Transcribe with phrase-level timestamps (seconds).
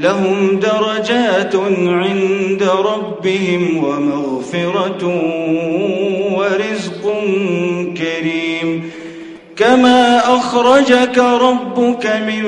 [0.00, 5.06] لهم درجات عند ربهم ومغفرة
[6.36, 7.14] ورزق
[7.96, 8.90] كريم.
[9.56, 12.44] كما أخرجك ربك من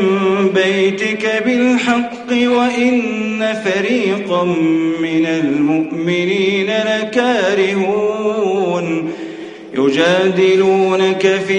[0.55, 4.45] بيتك بالحق وإن فريقا
[5.03, 8.11] من المؤمنين لكارهون.
[9.79, 11.59] يجادلونك في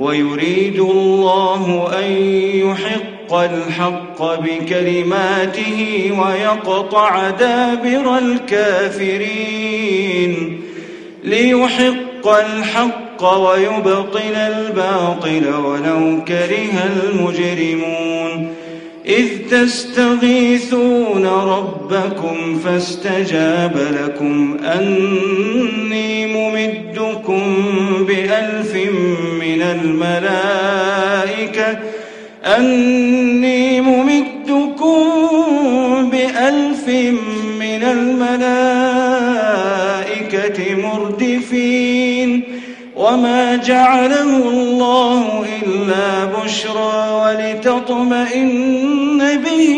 [0.00, 2.12] ويريد الله أن
[2.54, 9.88] يحق الحق بكلماته ويقطع دابر الكافرين
[11.24, 18.57] ليحق الحق ويبطل الباطل ولو كره المجرمون
[19.08, 27.42] إذ تستغيثون ربكم فاستجاب لكم أني ممدكم
[28.06, 28.74] بألف
[29.40, 30.58] من الملائكة.
[32.44, 35.04] أني ممدكم
[36.10, 36.88] بألف
[37.60, 38.48] من الملائكة
[40.76, 42.42] مردفين.
[42.96, 44.77] وما جعله الله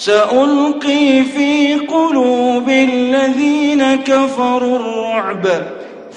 [0.00, 5.46] سألقي في قلوب الذين كفروا الرعب.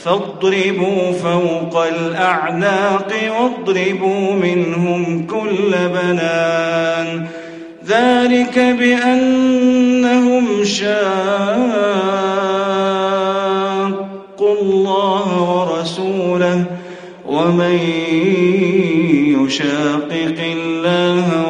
[0.03, 7.25] فاضربوا فوق الأعناق واضربوا منهم كل بنان.
[7.87, 10.93] ذلك بأنهم شاقوا
[14.61, 16.63] الله ورسوله.
[17.27, 17.79] ومن
[19.43, 21.42] يشاقق الله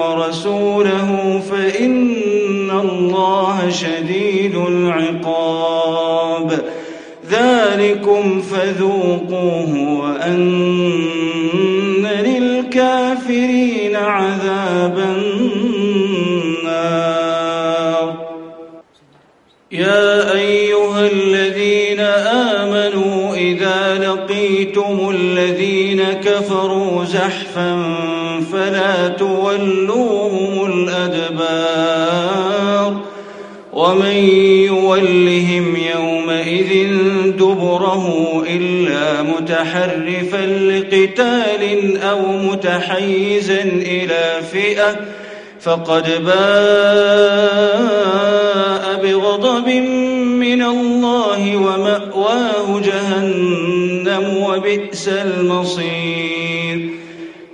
[19.73, 27.95] يا أيها الذين آمنوا إذا لقيتم الذين كفروا زحفا
[28.51, 32.13] فلا تولوهم الأدبار
[33.73, 34.15] ومن
[34.65, 36.87] يولهم يومئذ
[37.37, 44.95] دبره إلا متحرفا لقتال أو متحيزا إلى فئة
[45.61, 47.73] فقد باء
[49.03, 49.67] بغضب
[50.23, 56.89] من الله ومأواه جهنم وبئس المصير.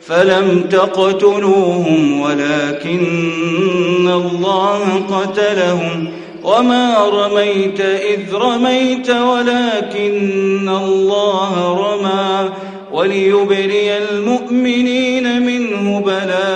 [0.08, 6.12] فلم تقتلوهم ولكن الله قتلهم.
[6.44, 12.50] وما رميت إذ رميت ولكن الله رمى.
[12.92, 16.50] وليبري المؤمنين منه بلاء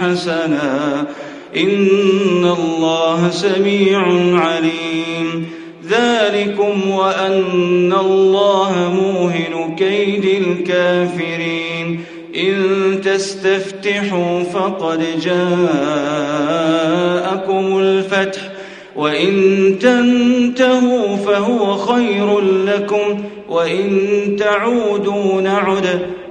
[0.00, 1.06] حسنا.
[2.48, 4.00] الله سميع
[4.40, 5.46] عليم.
[5.88, 12.00] ذلكم وأن الله موهن كيد الكافرين.
[12.36, 15.48] إن تستفتحوا فقد جاءكم
[17.78, 18.40] الفتح
[18.96, 19.32] وإن
[19.80, 26.00] تنتهوا فهو خير لكم وإن تعودوا نعد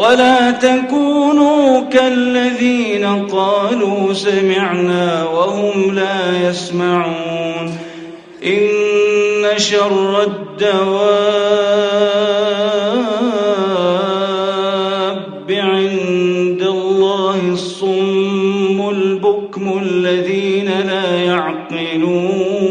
[0.00, 7.78] ولا تكونوا كالذين قالوا سمعنا وهم لا يسمعون.
[8.46, 10.70] إن شر الدواب
[15.50, 22.70] عند الله الصم البكم الذين لا يعقلون.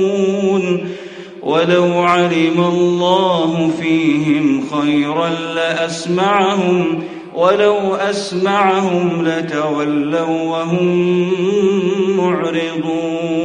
[1.43, 7.03] ولو علم الله فيهم خيرا لأسمعهم
[7.39, 10.87] ولو أسمعهم لتولوا وهم
[12.17, 13.39] معرضون.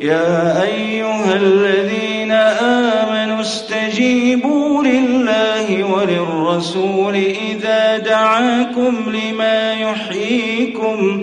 [0.00, 11.22] يا أيها الذين آمنوا استجيبوا لله وللرسول إذا دعاكم لما يحييكم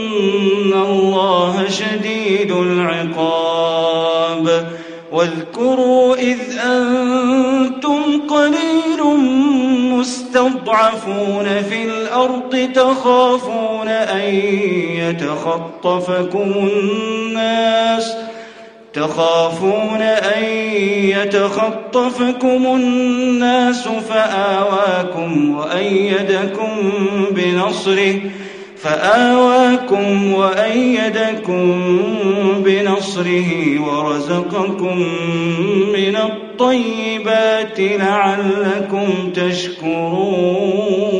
[0.73, 4.01] الله شديد العقاب
[5.11, 9.03] واذكروا إذ أنتم قليل
[9.99, 14.35] مستضعفون في الأرض تخافون أن
[14.97, 18.15] يتخطفكم الناس
[18.93, 20.43] تخافون أن
[21.23, 26.91] يتخطفكم الناس فآواكم وأيدكم
[27.31, 28.21] بنصره
[28.83, 31.81] فآواكم وأيدكم
[32.65, 34.97] بنصره ورزقكم
[35.93, 41.10] من الطيبات لعلكم تشكرون.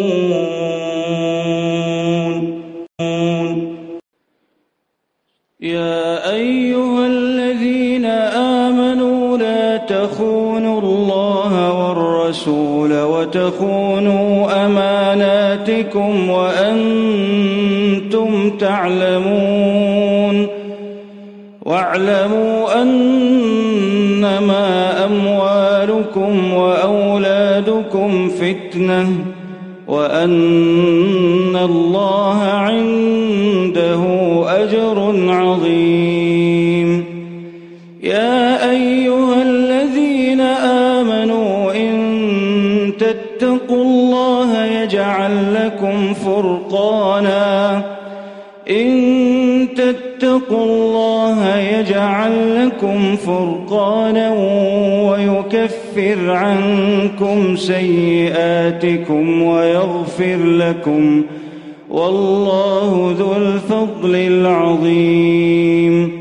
[15.95, 17.89] أماناتكم وأنتم
[18.57, 20.47] تعلمون
[21.61, 24.65] واعلموا أنما
[25.05, 29.09] أموالكم وأولادكم فتنة
[29.87, 32.90] وأن الله عنده
[45.65, 47.81] لكم فرقانا.
[48.69, 54.33] إن تتقوا الله يجعل لكم فرقانا
[55.09, 61.23] ويكفر عنكم سيئاتكم ويغفر لكم.
[61.89, 66.20] والله ذو الفضل العظيم.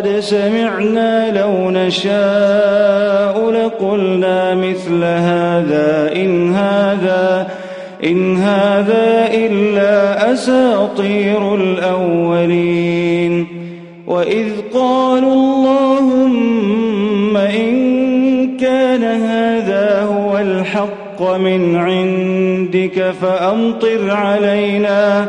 [0.00, 7.48] قد سمعنا لو نشاء لقلنا مثل هذا إن هذا
[8.04, 13.46] إن هذا إلا أساطير الأولين
[14.06, 25.28] وإذ قالوا اللهم إن كان هذا هو الحق من عندك فأمطر علينا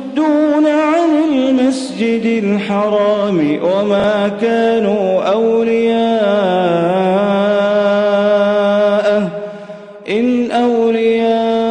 [0.65, 6.11] عن المسجد الحرام وما كانوا أولياءه.
[10.09, 11.61] إن أولياؤه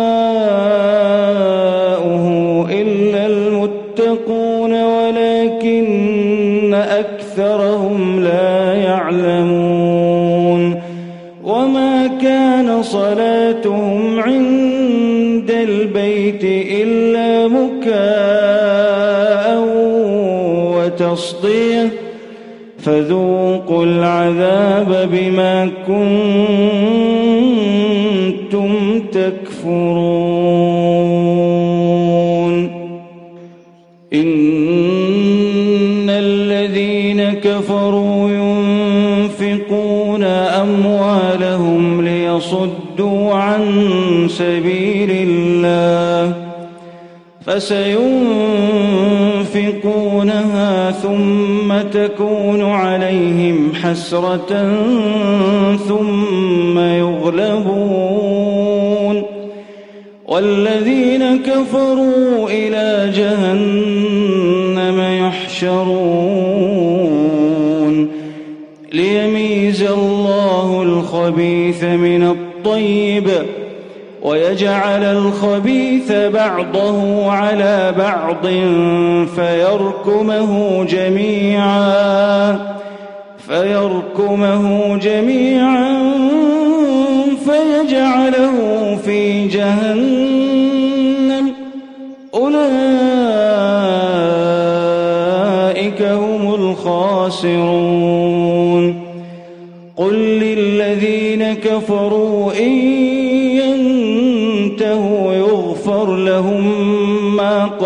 [2.71, 10.11] إلا المتقون ولكن أكثرهم لا يعلمون.
[11.45, 17.10] وما كان صلاتهم عند البيت إلا
[21.11, 21.91] وتصديه
[22.79, 26.21] فذوقوا العذاب بما كنتم
[29.13, 30.61] تكفرون.
[34.13, 43.63] إن الذين كفروا ينفقون أموالهم ليصدوا عن
[44.31, 46.35] سبيل الله
[49.51, 54.79] فسينفقونها ثم تكون عليهم حسرة
[55.89, 58.31] ثم يغلبون
[60.29, 65.91] والذين كفروا إلى جهنم يحشرون
[68.93, 73.31] ليميز الله الخبيث من الطيب
[74.23, 78.47] ويجعل الخبيث بعضه على بعض
[79.37, 82.59] فيركمه جميعا
[83.49, 85.99] فيركمه جميعا
[87.45, 88.57] فيجعله
[89.05, 90.81] في جهنم.
[92.35, 92.81] أولئك
[96.03, 97.80] هم الخاسرون.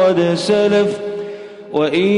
[0.05, 1.01] قد سلف
[1.73, 2.09] وإن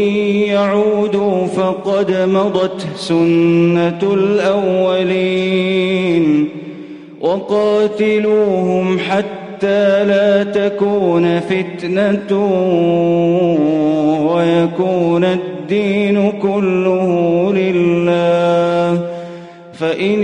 [0.49, 5.47] يعودوا فقد مضت سنة الأولين.
[7.21, 12.33] وقاتلوهم حتى لا تكون فتنة
[14.35, 19.07] ويكون الدين كله لله.
[19.73, 20.23] فإن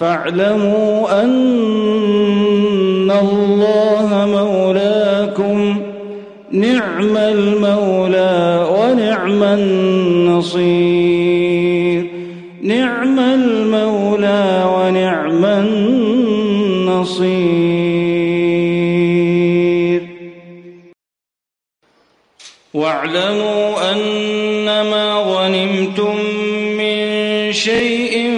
[0.00, 5.82] فاعلموا أن الله مولاكم
[6.50, 10.90] نعم المولى ونعم النصير.
[12.62, 17.20] نعم المولى ونعم النصير.
[22.74, 26.16] واعلموا أنما غنمتم
[26.78, 28.30] من شيء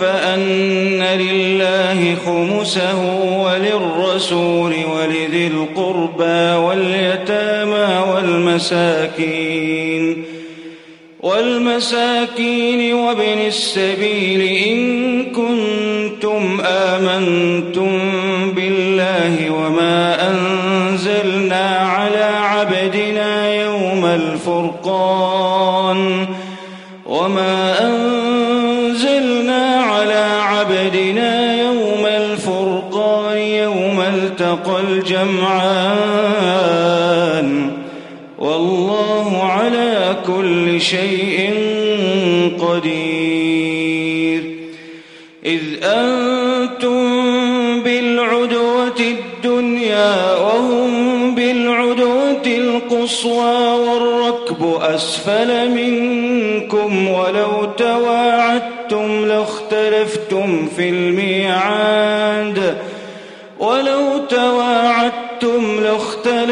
[0.00, 3.00] فأن لله خمسه
[3.44, 10.04] وللرسول ولذي القربى واليتامى والمساكين
[11.20, 15.89] والمساكين وابن السبيل إن كنتم
[40.80, 41.54] شيء
[42.60, 44.42] قدير.
[45.46, 47.00] إذ أنتم
[47.82, 62.76] بالعدوة الدنيا وهم بالعدوة القصوى والركب أسفل منكم ولو تواعدتم لاختلفتم في الميعاد.
[63.58, 64.99] ولو تواعدتم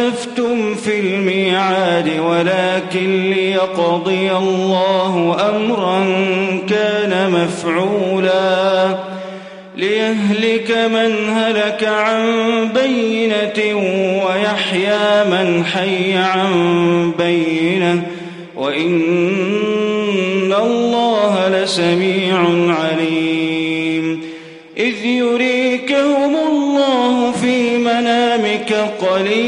[0.08, 6.04] لاختلفتم في الميعاد ولكن ليقضي الله أمرا
[6.68, 8.96] كان مفعولا.
[9.76, 12.24] ليهلك من هلك عن
[12.74, 13.76] بينة
[14.26, 18.02] ويحيى من حي عن بينة.
[18.56, 22.38] وإن الله لسميع
[22.68, 24.22] عليم.
[24.78, 29.47] إذ يريكهم الله في منامك قليلا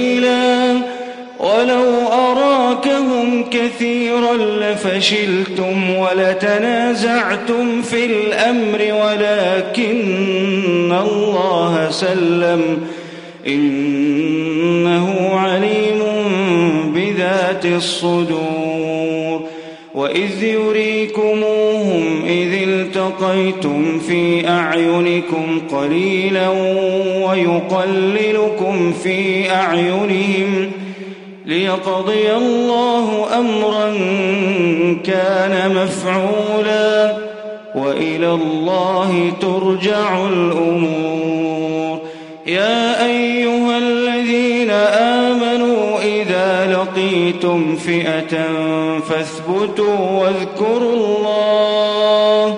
[3.80, 12.62] كثيرا لفشلتم ولتنازعتم في الأمر ولكن الله سلم.
[13.46, 16.02] إنه عليم
[16.94, 19.40] بذات الصدور.
[19.94, 26.48] وإذ يريكموهم إذ التقيتم في أعينكم قليلا
[27.28, 30.70] ويقللكم في أعينهم.
[31.46, 33.88] ليقضي الله أمرا
[35.04, 37.16] كان مفعولا
[37.74, 42.00] وإلى الله ترجع الأمور.
[42.46, 48.44] يا أيها الذين آمنوا إذا لقيتم فئة
[49.08, 52.56] فاثبتوا واذكروا الله.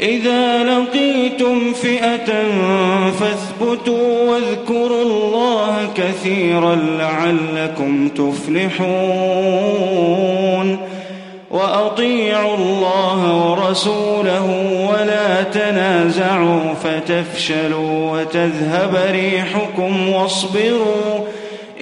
[0.00, 2.44] إذا لقيتم فئة
[3.20, 3.43] فاثبتوا
[4.28, 9.34] واذكروا الله كثيرا لعلكم تفلحون.
[11.50, 14.46] وأطيعوا الله ورسوله
[14.90, 21.26] ولا تنازعوا فتفشلوا وتذهب ريحكم واصبروا.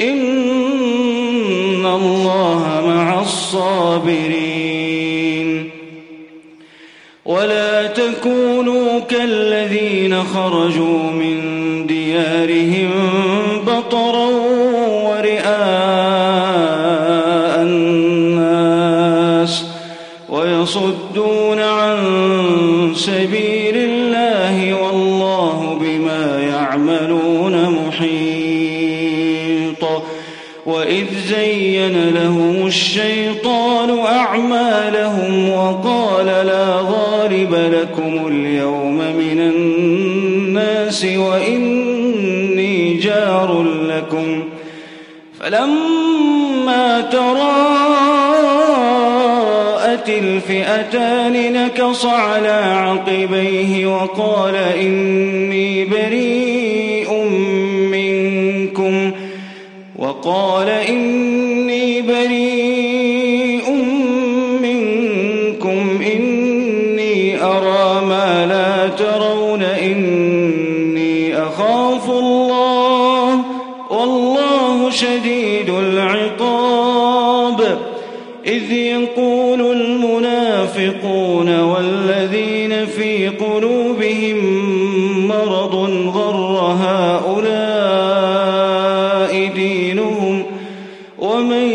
[0.00, 4.62] إن الله مع الصابرين.
[7.24, 11.52] ولا تكونوا كالذين خرجوا من
[12.12, 12.90] ديارهم
[13.66, 14.27] بطرا
[15.09, 15.53] ورئاء
[17.62, 19.53] الناس
[20.29, 21.98] ويصدون عن
[22.96, 28.42] سبيل الله والله بما يعملون محيط
[30.66, 33.12] وإذ زين لهم الشيطان
[45.53, 47.53] فلما تراءت
[50.09, 57.25] الفئتان نكص على عقبيه وقال إني بريء
[57.93, 59.12] منكم
[59.97, 61.12] وقال إني
[83.40, 84.38] قلوبهم
[85.29, 85.75] مرض
[86.14, 87.53] غر هؤلاء
[89.55, 90.42] دينهم
[91.18, 91.68] ومن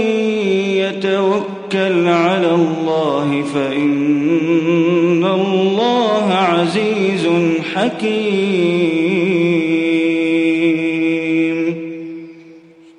[0.77, 7.27] يتوكل على الله فإن الله عزيز
[7.73, 8.97] حكيم.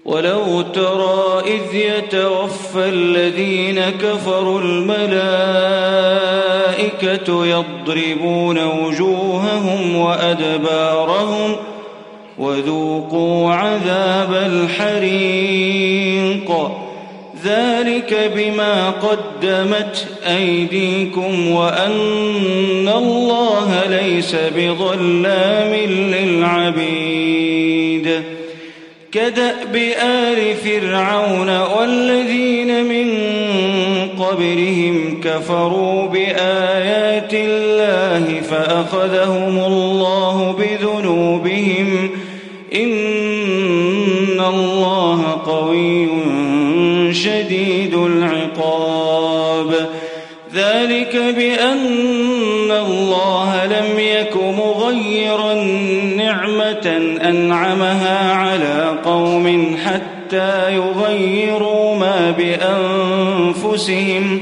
[0.04, 4.60] ولو ترى إذ يتوفى الذين كفروا
[7.02, 11.56] الملائكة يضربون وجوههم وأدبارهم
[12.38, 15.58] وذوقوا عذاب الحريق.
[17.44, 25.74] ذلك بما قدمت أيديكم وأن الله ليس بظلام
[26.14, 27.48] للعبيد.
[29.12, 33.08] كدأب آل فرعون والذين من
[34.18, 42.10] قبلهم كفروا بآيات الله فأخذهم الله بذنوبهم
[42.74, 46.08] إن الله قوي
[47.14, 49.74] شديد العقاب
[50.54, 55.54] ذلك بأن الله لم يك مغيرا
[56.16, 64.40] نعمة أنعمها على قوم حتى يغيروا ما بأنفسهم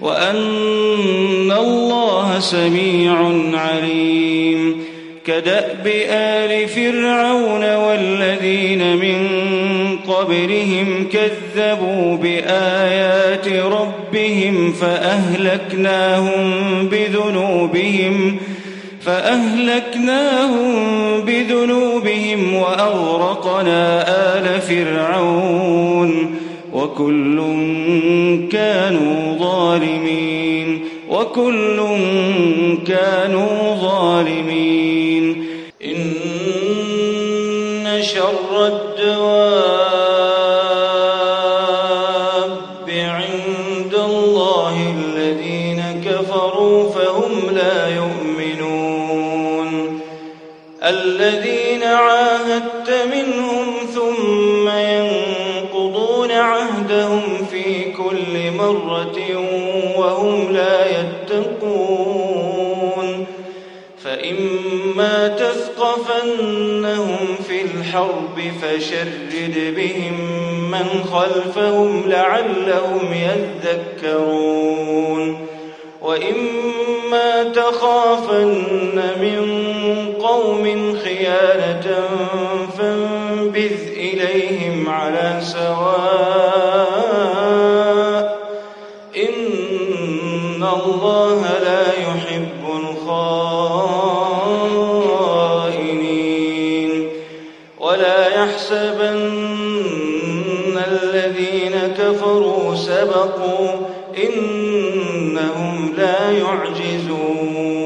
[0.00, 4.84] وأن الله سميع عليم.
[5.26, 9.28] كدأب آل فرعون والذين من
[10.08, 16.42] قبلهم كذبوا بآيات ربهم فأهلكناهم
[16.88, 18.38] بذنوبهم
[19.06, 20.74] فأهلكناهم
[21.20, 26.47] بذنوبهم وأغرقنا آل فرعون.
[26.78, 27.36] وكل
[28.52, 31.80] كانوا ظالمين وكل
[32.86, 35.46] كانوا ظالمين
[35.84, 36.14] إن
[38.02, 39.78] شر الدواب
[42.88, 50.00] عند الله الذين كفروا فهم لا يؤمنون
[50.84, 53.77] الذين عاهدت منهم
[58.68, 59.18] مرة
[59.96, 62.38] وهم لا يتقون
[64.04, 67.16] فإما تثقفنهم
[67.48, 70.16] في الحرب فشرد بهم
[70.70, 73.12] من خلفهم لعلهم
[74.02, 74.68] يذكرون
[76.02, 79.68] وإما تخافن من
[80.20, 82.08] قوم خيانة
[82.78, 86.07] فانبذ إليهم على سواء
[98.48, 99.18] يحسبن
[100.88, 103.70] الذين كفروا سبقوا
[104.24, 107.78] إنهم لا يعجزون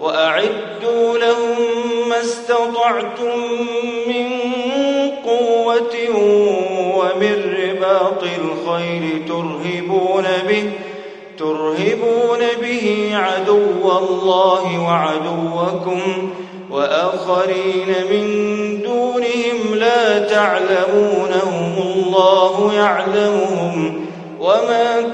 [0.00, 1.56] وأعدوا لهم
[2.08, 3.38] ما استطعتم
[4.08, 4.28] من
[5.24, 5.96] قوة
[6.96, 10.70] ومن رباط الخير ترهبون به
[11.38, 16.00] ترهبون به عدو الله وعدوكم
[16.70, 18.46] وآخرين من
[19.86, 24.06] لا تعلمونهم الله يعلمهم
[24.40, 25.12] وما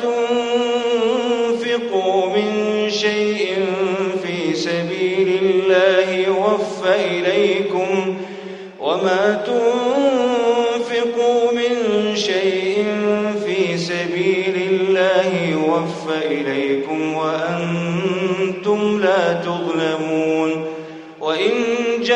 [1.53, 2.51] تنفقوا من
[2.91, 3.57] شيء
[4.23, 8.17] في سبيل الله يوفى إليكم
[8.81, 10.73] وما تنفقوا
[11.53, 11.77] من
[12.17, 12.85] شيء
[13.47, 20.72] في سبيل الله يوفى إليكم وأنتم لا تظلمون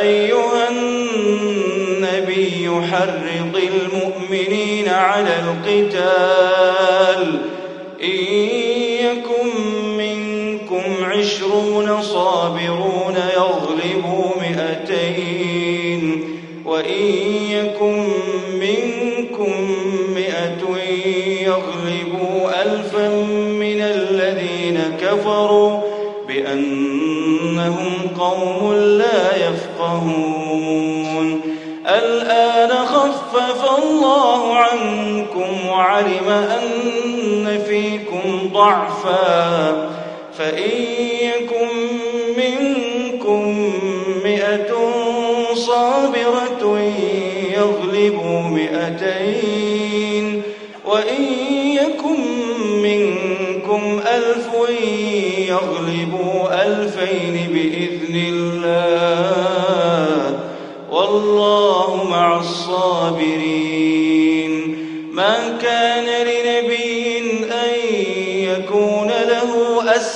[0.00, 7.40] أيها النبي حرض المؤمنين على القتال.
[8.02, 8.24] إن
[9.04, 9.48] يكن
[9.98, 13.61] منكم عشرون صابرون يغلبوا
[35.82, 39.90] وعلم أن فيكم ضعفا
[40.38, 40.70] فإن
[41.20, 41.68] يكن
[42.36, 43.70] منكم
[44.24, 44.72] مئة
[45.54, 46.78] صابرة
[47.54, 50.42] يغلبوا مئتين
[50.86, 51.22] وإن
[51.74, 52.20] يكن
[52.82, 54.48] منكم ألف
[55.48, 60.40] يغلبوا ألفين بإذن الله
[60.90, 61.61] والله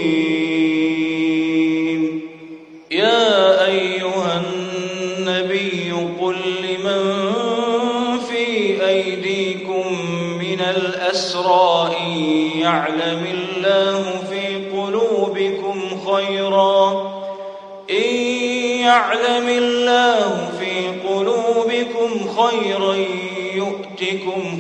[2.91, 7.03] يا أيها النبي قل لمن
[8.29, 8.45] في
[8.89, 9.87] أيديكم
[10.39, 12.13] من الأسرى إن
[12.59, 14.45] يعلم الله في
[14.77, 16.83] قلوبكم خيرا.
[17.91, 18.15] إن
[18.81, 20.75] يعلم الله في
[21.09, 22.97] قلوبكم خيرا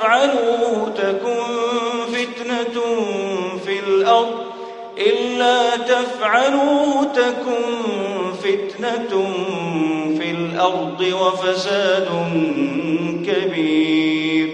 [0.00, 1.42] تفعلوه تكن
[2.12, 2.80] فتنة
[3.66, 4.38] في الأرض.
[4.98, 7.62] إلا تفعلوه تكن
[8.42, 9.34] فتنة
[10.18, 12.08] في الأرض وفساد
[13.26, 14.48] كبير.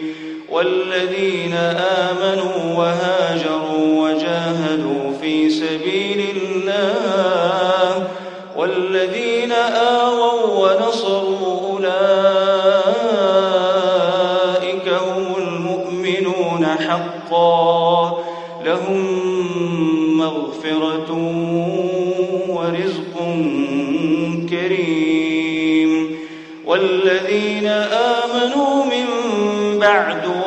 [0.50, 8.08] والذين آمنوا وهاجروا وجاهدوا في سبيل الله.
[8.56, 11.35] والذين آووا ونصروا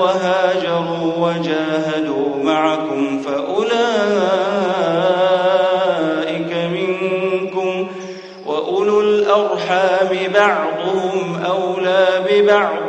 [0.01, 3.69] وهاجروا وجاهدوا معكم فأولئك
[6.53, 7.87] منكم
[8.45, 12.88] وأولو الأرحام بعضهم أولى ببعض